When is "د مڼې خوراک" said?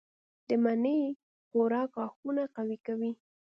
0.47-1.89